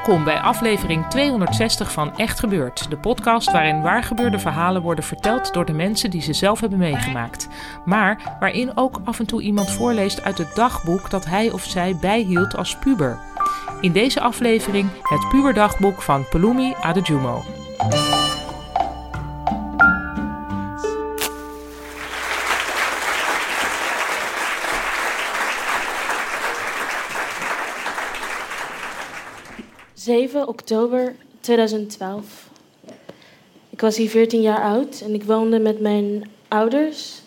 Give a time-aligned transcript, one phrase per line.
[0.00, 5.64] Welkom bij aflevering 260 van Echt Gebeurd, de podcast waarin waargebeurde verhalen worden verteld door
[5.64, 7.48] de mensen die ze zelf hebben meegemaakt.
[7.84, 11.96] Maar waarin ook af en toe iemand voorleest uit het dagboek dat hij of zij
[11.96, 13.18] bijhield als puber.
[13.80, 17.42] In deze aflevering het puberdagboek van Pelumi Adejumo.
[30.10, 32.50] ...7 oktober 2012.
[33.70, 37.22] Ik was hier 14 jaar oud en ik woonde met mijn ouders,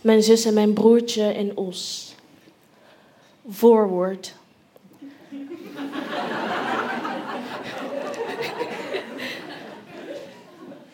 [0.00, 2.14] mijn zus en mijn broertje in Os.
[3.48, 4.34] Voorwoord.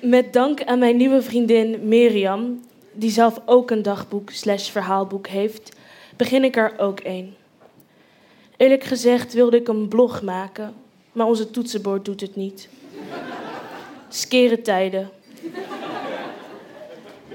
[0.01, 2.61] Met dank aan mijn nieuwe vriendin Miriam,
[2.93, 5.77] die zelf ook een dagboek slash verhaalboek heeft,
[6.17, 7.35] begin ik er ook een.
[8.57, 10.75] Eerlijk gezegd wilde ik een blog maken,
[11.17, 12.69] maar onze toetsenbord doet het niet.
[14.09, 15.11] Skere tijden.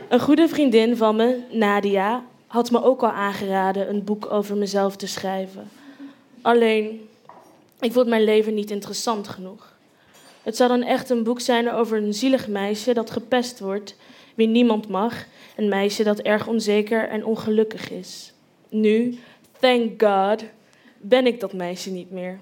[0.10, 4.96] Een goede vriendin van me, Nadia, had me ook al aangeraden een boek over mezelf
[4.96, 5.70] te schrijven.
[6.42, 7.08] Alleen,
[7.80, 9.74] ik vond mijn leven niet interessant genoeg.
[10.44, 13.96] Het zou dan echt een boek zijn over een zielig meisje dat gepest wordt,
[14.36, 15.26] wie niemand mag,
[15.56, 18.34] een meisje dat erg onzeker en ongelukkig is.
[18.70, 19.20] Nu,
[19.60, 20.44] thank God,
[20.98, 22.40] ben ik dat meisje niet meer.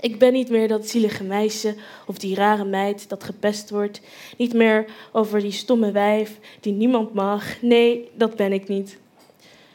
[0.00, 1.74] Ik ben niet meer dat zielige meisje
[2.06, 4.00] of die rare meid dat gepest wordt.
[4.36, 7.62] Niet meer over die stomme wijf die niemand mag.
[7.62, 8.98] Nee, dat ben ik niet.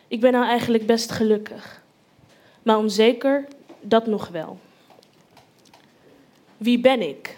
[0.08, 1.84] Ik ben nou eigenlijk best gelukkig.
[2.64, 3.48] Maar onzeker,
[3.82, 4.60] dat nog wel.
[6.58, 7.38] Wie ben ik?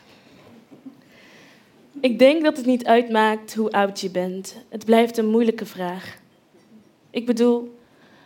[1.99, 4.57] Ik denk dat het niet uitmaakt hoe oud je bent.
[4.69, 6.17] Het blijft een moeilijke vraag.
[7.09, 7.77] Ik bedoel,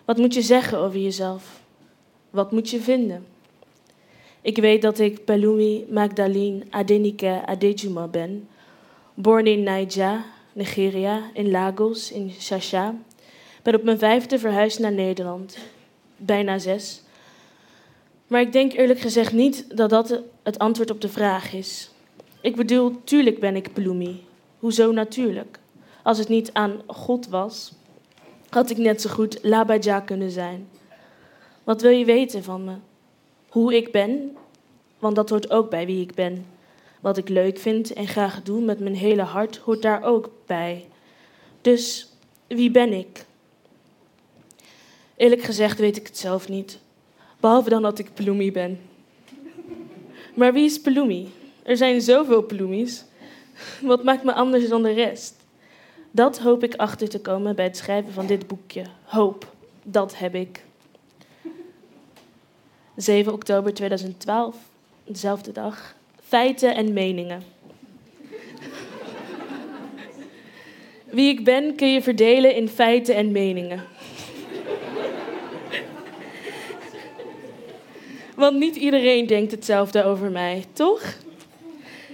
[0.06, 1.62] wat moet je zeggen over jezelf?
[2.30, 3.26] Wat moet je vinden?
[4.48, 8.48] Ik weet dat ik Pelumi Magdalene Adenike Adejuma ben.
[9.14, 12.96] Born in Naija, Nigeria, in Lagos, in Shasha.
[13.64, 15.58] Ben op mijn vijfde verhuisd naar Nederland.
[16.18, 17.02] Bijna zes.
[18.28, 21.92] Maar ik denk eerlijk gezegd niet dat dat het antwoord op de vraag is.
[22.42, 24.24] Ik bedoel, tuurlijk ben ik Pelumi.
[24.60, 25.60] Hoezo natuurlijk?
[26.04, 27.74] Als het niet aan God was,
[28.50, 30.68] had ik net zo goed Labaja kunnen zijn.
[31.64, 32.74] Wat wil je weten van me?
[33.58, 34.38] Hoe ik ben,
[35.00, 36.46] want dat hoort ook bij wie ik ben.
[37.00, 40.86] Wat ik leuk vind en graag doe met mijn hele hart hoort daar ook bij.
[41.62, 42.12] Dus
[42.48, 43.26] wie ben ik?
[45.16, 46.80] Eerlijk gezegd weet ik het zelf niet.
[47.40, 48.80] Behalve dan dat ik Pelumi ben.
[50.36, 51.32] Maar wie is Pelumi?
[51.64, 53.06] Er zijn zoveel Pelumis.
[53.82, 55.36] Wat maakt me anders dan de rest?
[56.12, 58.84] Dat hoop ik achter te komen bij het schrijven van dit boekje.
[59.04, 59.54] Hoop,
[59.84, 60.66] dat heb ik.
[62.98, 64.56] 7 oktober 2012,
[65.04, 65.96] dezelfde dag.
[66.28, 67.44] Feiten en meningen.
[71.06, 73.84] Wie ik ben kun je verdelen in feiten en meningen.
[78.36, 81.02] Want niet iedereen denkt hetzelfde over mij, toch?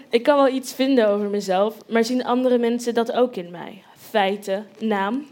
[0.09, 3.83] Ik kan wel iets vinden over mezelf, maar zien andere mensen dat ook in mij?
[3.97, 5.25] Feiten, naam.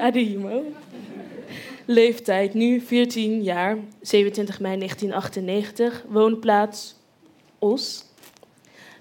[0.00, 0.64] Adeyemo.
[1.86, 6.04] Leeftijd nu 14 jaar, 27 mei 1998.
[6.08, 6.94] Woonplaats
[7.58, 8.04] Os.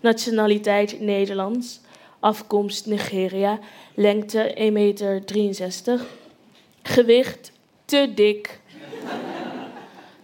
[0.02, 1.80] Nationaliteit Nederlands.
[2.19, 3.60] Afkomst Nigeria.
[3.94, 5.22] Lengte 1,63 meter.
[6.84, 7.52] Gewicht
[7.86, 8.60] te dik.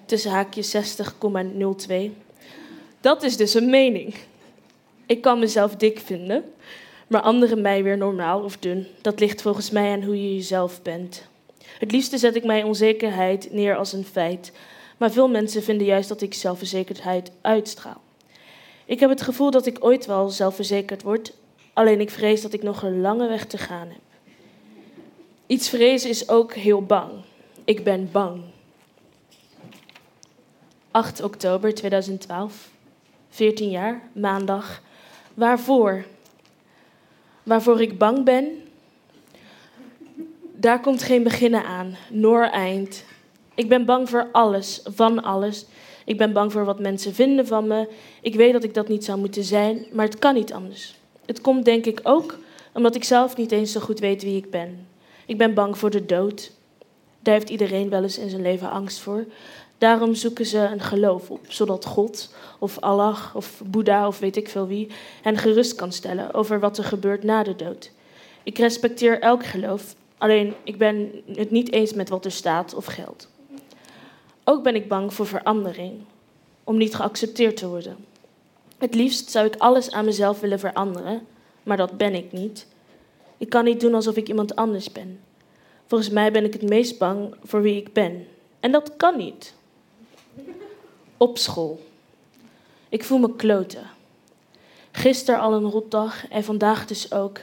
[0.06, 2.12] Tussen haakjes 60,02.
[3.02, 4.16] Dat is dus een mening.
[5.06, 6.44] Ik kan mezelf dik vinden,
[7.08, 8.88] maar anderen mij weer normaal of dun.
[9.02, 11.28] Dat ligt volgens mij aan hoe je jezelf bent.
[11.64, 14.52] Het liefste zet ik mijn onzekerheid neer als een feit,
[14.98, 18.02] maar veel mensen vinden juist dat ik zelfverzekerdheid uitstraal.
[18.86, 21.34] Ik heb het gevoel dat ik ooit wel zelfverzekerd word,
[21.74, 24.02] alleen ik vrees dat ik nog een lange weg te gaan heb.
[25.48, 27.12] Iets vrezen is ook heel bang.
[27.64, 28.42] Ik ben bang.
[30.92, 32.70] 8 oktober 2012.
[33.30, 34.82] 14 jaar, maandag.
[35.34, 36.06] Waarvoor?
[37.44, 38.69] Waarvoor ik bang ben?
[40.60, 43.04] Daar komt geen beginnen aan, nor eind.
[43.56, 45.66] Ik ben bang voor alles, van alles.
[46.06, 47.88] Ik ben bang voor wat mensen vinden van me.
[48.22, 50.96] Ik weet dat ik dat niet zou moeten zijn, maar het kan niet anders.
[51.26, 52.38] Het komt denk ik ook
[52.74, 54.88] omdat ik zelf niet eens zo goed weet wie ik ben.
[55.26, 56.52] Ik ben bang voor de dood.
[57.20, 59.26] Daar heeft iedereen wel eens in zijn leven angst voor.
[59.78, 64.50] Daarom zoeken ze een geloof op, zodat God of Allah of Boeddha of weet ik
[64.50, 64.88] veel wie
[65.22, 67.92] hen gerust kan stellen over wat er gebeurt na de dood.
[68.44, 72.86] Ik respecteer elk geloof, alleen ik ben het niet eens met wat er staat of
[72.86, 73.30] geldt.
[74.44, 75.94] Ook ben ik bang voor verandering,
[76.64, 77.98] om niet geaccepteerd te worden.
[78.78, 81.28] Het liefst zou ik alles aan mezelf willen veranderen,
[81.64, 82.68] maar dat ben ik niet.
[83.38, 85.20] Ik kan niet doen alsof ik iemand anders ben.
[85.86, 88.28] Volgens mij ben ik het meest bang voor wie ik ben.
[88.60, 89.54] En dat kan niet.
[91.18, 91.80] Op school.
[92.90, 93.90] Ik voel me kloten.
[94.92, 97.40] Gisteren al een rotdag en vandaag dus ook.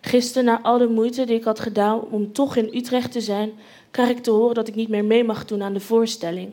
[0.00, 3.52] Gisteren, na al de moeite die ik had gedaan om toch in Utrecht te zijn,
[3.90, 6.50] krijg ik te horen dat ik niet meer mee mag doen aan de voorstelling.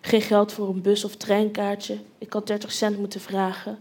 [0.00, 1.98] Geen geld voor een bus- of treinkaartje.
[2.18, 3.78] Ik had 30 cent moeten vragen.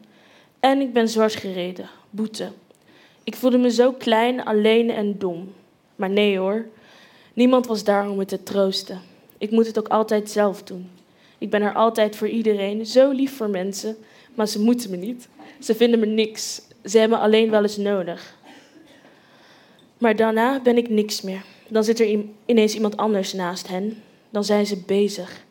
[0.60, 1.90] En ik ben zwart gereden.
[2.10, 2.52] Boete.
[3.24, 5.54] Ik voelde me zo klein, alleen en dom.
[5.96, 6.66] Maar nee hoor.
[7.34, 9.02] Niemand was daar om me te troosten.
[9.38, 10.90] Ik moet het ook altijd zelf doen.
[11.38, 13.98] Ik ben er altijd voor iedereen, zo lief voor mensen,
[14.36, 15.28] maar ze moeten me niet.
[15.60, 16.62] Ze vinden me niks.
[16.84, 18.35] Ze hebben me alleen wel eens nodig.
[19.98, 21.44] Maar daarna ben ik niks meer.
[21.68, 24.04] Dan zit er ineens iemand anders naast hen.
[24.30, 25.46] Dan zijn ze bezig.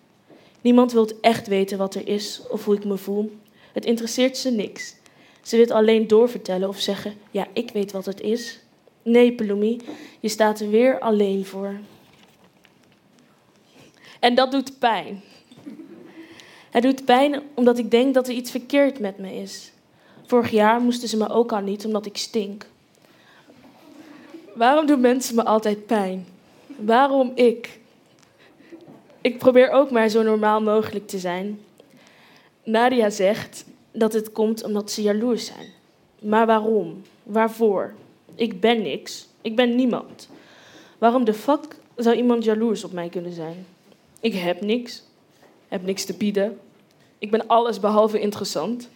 [0.61, 3.33] Niemand wil echt weten wat er is of hoe ik me voel.
[3.73, 4.97] Het interesseert ze niks.
[5.43, 8.61] Ze wil alleen doorvertellen of zeggen: Ja, ik weet wat het is.
[9.03, 9.81] Nee, Pelumi,
[10.21, 11.75] je staat er weer alleen voor.
[14.21, 15.23] En dat doet pijn.
[16.71, 19.73] Het doet pijn omdat ik denk dat er iets verkeerd met me is.
[20.27, 22.67] Vorig jaar moesten ze me ook al niet omdat ik stink.
[24.55, 26.27] Waarom doen mensen me altijd pijn?
[26.67, 27.81] Waarom ik?
[29.21, 31.61] Ik probeer ook maar zo normaal mogelijk te zijn.
[32.63, 35.67] Nadia zegt dat het komt omdat ze jaloers zijn.
[36.19, 37.03] Maar waarom?
[37.23, 37.93] Waarvoor?
[38.35, 39.29] Ik ben niks.
[39.41, 40.29] Ik ben niemand.
[40.99, 43.67] Waarom de fuck zou iemand jaloers op mij kunnen zijn?
[44.21, 45.03] Ik heb niks.
[45.69, 46.59] Heb niks te bieden.
[47.19, 48.89] Ik ben alles behalve interessant.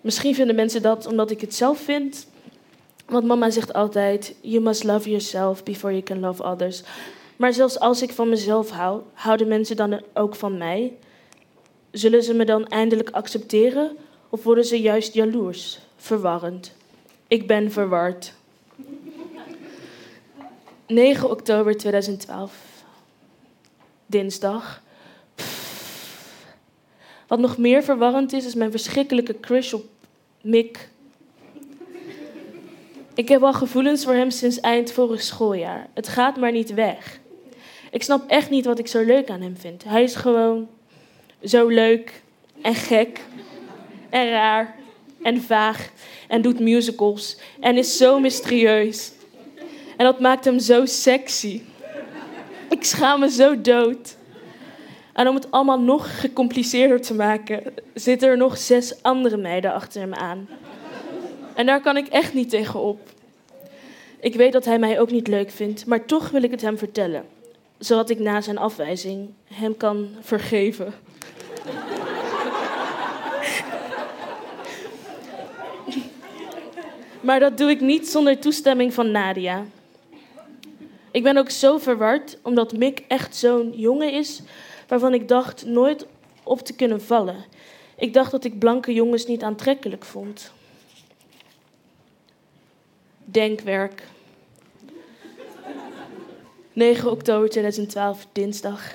[0.00, 2.26] Misschien vinden mensen dat omdat ik het zelf vind.
[3.12, 6.82] Want mama zegt altijd: You must love yourself before you can love others.
[7.36, 10.96] Maar zelfs als ik van mezelf hou, houden mensen dan ook van mij?
[11.90, 13.96] Zullen ze me dan eindelijk accepteren
[14.28, 16.72] of worden ze juist jaloers, verwarrend?
[17.28, 18.34] Ik ben verward.
[20.86, 22.54] 9 oktober 2012.
[24.06, 24.82] Dinsdag.
[27.26, 29.84] Wat nog meer verwarrend is, is mijn verschrikkelijke crush op
[30.42, 30.90] Mick.
[33.14, 35.86] Ik heb al gevoelens voor hem sinds eind vorig schooljaar.
[35.94, 37.20] Het gaat maar niet weg.
[37.90, 39.84] Ik snap echt niet wat ik zo leuk aan hem vind.
[39.84, 40.68] Hij is gewoon
[41.44, 42.22] zo leuk
[42.62, 43.20] en gek
[44.10, 44.74] en raar
[45.22, 45.90] en vaag
[46.28, 49.12] en doet musicals en is zo mysterieus.
[49.96, 51.62] En dat maakt hem zo sexy.
[52.68, 54.16] Ik schaam me zo dood.
[55.12, 57.62] En om het allemaal nog gecompliceerder te maken,
[57.94, 60.48] zitten er nog zes andere meiden achter hem aan.
[61.62, 63.00] En daar kan ik echt niet tegen op.
[64.20, 66.78] Ik weet dat hij mij ook niet leuk vindt, maar toch wil ik het hem
[66.78, 67.24] vertellen.
[67.78, 70.86] Zodat ik na zijn afwijzing hem kan vergeven.
[77.26, 79.64] maar dat doe ik niet zonder toestemming van Nadia.
[81.10, 84.42] Ik ben ook zo verward omdat Mick echt zo'n jongen is
[84.88, 86.06] waarvan ik dacht nooit
[86.42, 87.44] op te kunnen vallen.
[87.96, 90.52] Ik dacht dat ik blanke jongens niet aantrekkelijk vond.
[93.32, 94.02] Denkwerk.
[96.72, 98.92] 9 oktober 2012, dinsdag.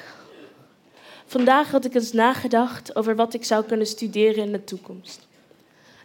[1.26, 5.28] Vandaag had ik eens nagedacht over wat ik zou kunnen studeren in de toekomst.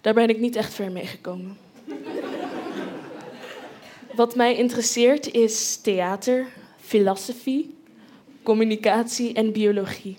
[0.01, 1.59] Daar ben ik niet echt ver mee gekomen.
[4.15, 6.47] Wat mij interesseert is theater,
[6.81, 7.75] filosofie,
[8.43, 10.19] communicatie en biologie.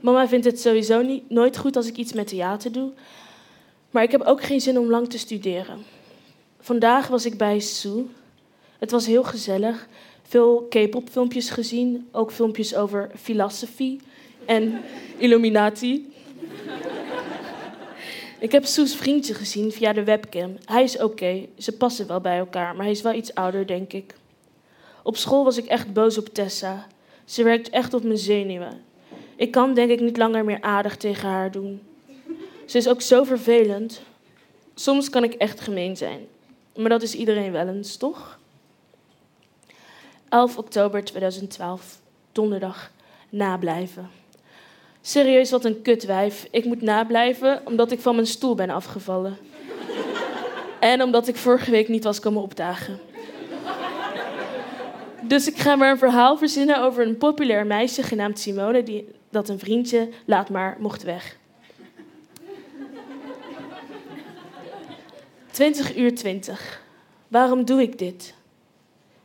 [0.00, 2.92] Mama vindt het sowieso niet, nooit goed als ik iets met theater doe,
[3.90, 5.97] maar ik heb ook geen zin om lang te studeren.
[6.60, 8.06] Vandaag was ik bij Sue.
[8.78, 9.88] Het was heel gezellig.
[10.22, 14.00] Veel K-pop filmpjes gezien, ook filmpjes over filosofie
[14.44, 14.80] en
[15.16, 16.12] Illuminati.
[18.38, 20.56] Ik heb Soes vriendje gezien via de webcam.
[20.64, 23.92] Hij is oké, ze passen wel bij elkaar, maar hij is wel iets ouder, denk
[23.92, 24.14] ik.
[25.02, 26.86] Op school was ik echt boos op Tessa.
[27.24, 28.82] Ze werkt echt op mijn zenuwen.
[29.36, 31.80] Ik kan denk ik niet langer meer aardig tegen haar doen.
[32.64, 34.02] Ze is ook zo vervelend.
[34.74, 36.26] Soms kan ik echt gemeen zijn.
[36.78, 38.38] Maar dat is iedereen wel eens, toch?
[40.28, 42.00] 11 oktober 2012,
[42.32, 42.90] donderdag,
[43.28, 44.10] nablijven.
[45.00, 46.48] Serieus, wat een kutwijf.
[46.50, 49.36] Ik moet nablijven omdat ik van mijn stoel ben afgevallen.
[50.80, 52.98] en omdat ik vorige week niet was komen opdagen.
[55.22, 59.48] Dus ik ga maar een verhaal verzinnen over een populair meisje genaamd Simone, die, dat
[59.48, 61.36] een vriendje, laat maar, mocht weg.
[65.58, 66.82] 20 uur 20.
[67.28, 68.34] Waarom doe ik dit?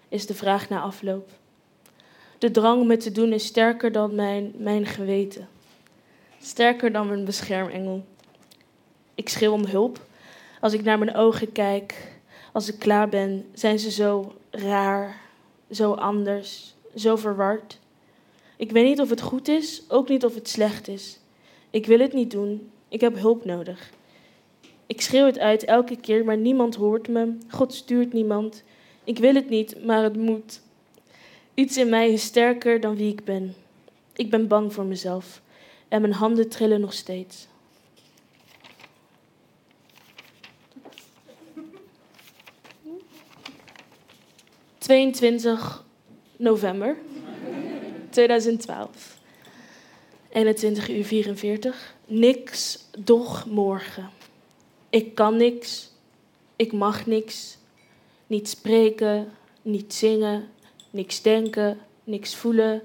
[0.09, 1.29] Is de vraag na afloop.
[2.37, 5.47] De drang om het te doen is sterker dan mijn, mijn geweten.
[6.41, 8.05] Sterker dan mijn beschermengel.
[9.15, 10.05] Ik schreeuw om hulp.
[10.59, 12.17] Als ik naar mijn ogen kijk,
[12.51, 15.21] als ik klaar ben, zijn ze zo raar,
[15.71, 17.79] zo anders, zo verward.
[18.57, 21.19] Ik weet niet of het goed is, ook niet of het slecht is.
[21.69, 22.71] Ik wil het niet doen.
[22.87, 23.91] Ik heb hulp nodig.
[24.87, 27.37] Ik schreeuw het uit elke keer, maar niemand hoort me.
[27.49, 28.63] God stuurt niemand.
[29.03, 30.61] Ik wil het niet, maar het moet.
[31.53, 33.55] Iets in mij is sterker dan wie ik ben.
[34.15, 35.41] Ik ben bang voor mezelf
[35.87, 37.47] en mijn handen trillen nog steeds.
[44.91, 44.91] ...22
[46.37, 46.97] november
[48.09, 49.17] 2012.
[50.29, 51.95] 21 uur 44.
[52.05, 54.09] Niks, doch morgen.
[54.93, 55.89] Ik kan niks.
[56.55, 57.57] Ik mag niks.
[58.27, 59.31] Niet spreken,
[59.61, 60.49] niet zingen,
[60.89, 62.81] niks denken, niks voelen.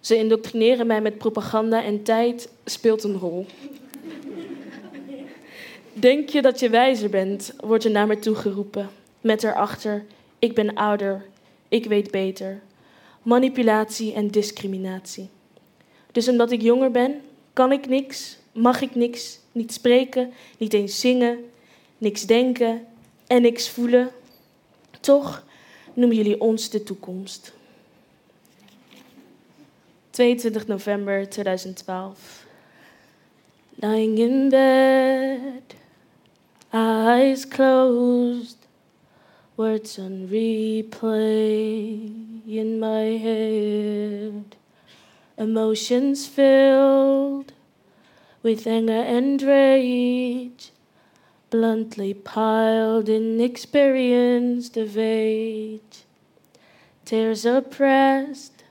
[0.00, 3.46] Ze indoctrineren mij met propaganda en tijd speelt een rol.
[5.92, 8.90] Denk je dat je wijzer bent, wordt er naar me toegeroepen.
[9.20, 10.04] Met erachter,
[10.38, 11.24] ik ben ouder,
[11.68, 12.60] ik weet beter.
[13.22, 15.28] Manipulatie en discriminatie.
[16.12, 17.20] Dus omdat ik jonger ben,
[17.52, 21.50] kan ik niks, mag ik niks, niet spreken, niet eens zingen,
[22.02, 22.86] niks denken
[23.26, 24.10] en niks voelen.
[25.00, 25.44] Toch
[25.94, 27.52] noemen jullie ons de toekomst.
[30.10, 32.46] 22 november 2012.
[33.74, 35.74] Lying in bed,
[36.70, 38.56] eyes closed,
[39.54, 42.10] words on replay
[42.46, 44.56] in my head,
[45.34, 47.52] emotions filled
[48.40, 50.71] with anger and rage
[51.52, 56.04] bluntly piled inexperienced of age.
[57.04, 58.64] Tears are pressed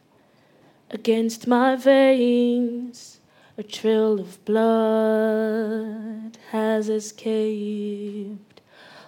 [0.89, 3.19] against my veins.
[3.55, 8.61] A trill of blood has escaped,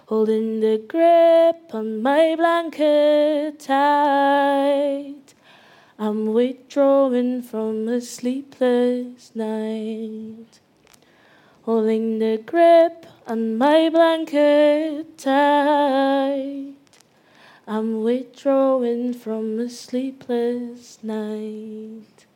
[0.06, 5.34] holding the grip on my blanket tight.
[5.98, 10.60] I'm withdrawing from a sleepless night,
[11.62, 16.74] holding the grip on my blanket tight.
[17.66, 22.26] I'm withdrawing from a sleepless night.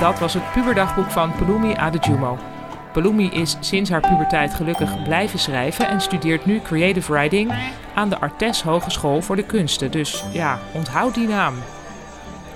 [0.00, 2.38] Dat was het puberdagboek van Palumi Adejumo.
[2.92, 7.52] Palumi is sinds haar puberteit gelukkig blijven schrijven en studeert nu creative writing
[7.94, 9.90] aan de Artes Hogeschool voor de Kunsten.
[9.90, 11.54] Dus ja, onthoud die naam.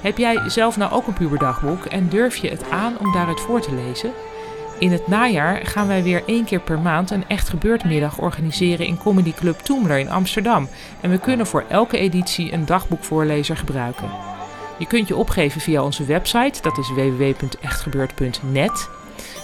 [0.07, 3.61] Heb jij zelf nou ook een puberdagboek en durf je het aan om daaruit voor
[3.61, 4.13] te lezen?
[4.79, 8.99] In het najaar gaan wij weer één keer per maand een echt gebeurtmiddag organiseren in
[8.99, 10.69] Comedy Club Toemler in Amsterdam.
[11.01, 14.11] En we kunnen voor elke editie een dagboekvoorlezer gebruiken.
[14.79, 18.89] Je kunt je opgeven via onze website, dat is www.echtgebeurd.net.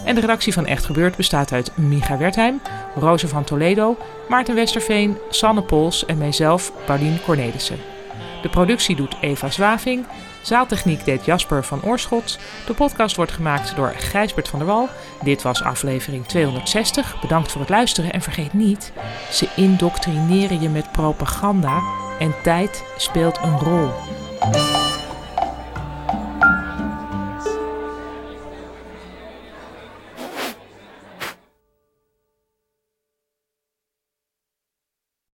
[0.04, 2.61] En de redactie van Echt Gebeurd bestaat uit Micha Wertheim,
[2.95, 3.97] Roze van Toledo,
[4.28, 7.78] Maarten Westerveen, Sanne Pols en mijzelf, Paulien Cornelissen.
[8.42, 10.04] De productie doet Eva Zwaving,
[10.42, 12.38] Zaaltechniek deed Jasper van Oorschot.
[12.66, 14.88] De podcast wordt gemaakt door Gijsbert van der Wal.
[15.22, 17.20] Dit was aflevering 260.
[17.20, 18.92] Bedankt voor het luisteren en vergeet niet,
[19.30, 21.82] ze indoctrineren je met propaganda
[22.18, 23.90] en tijd speelt een rol.